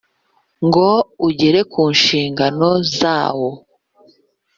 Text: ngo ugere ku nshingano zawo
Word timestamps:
ngo 0.65 0.89
ugere 1.27 1.59
ku 1.71 1.81
nshingano 1.95 2.69
zawo 2.97 3.49